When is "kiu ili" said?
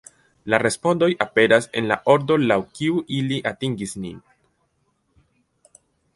2.79-3.39